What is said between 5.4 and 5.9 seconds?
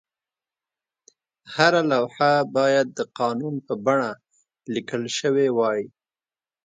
وای.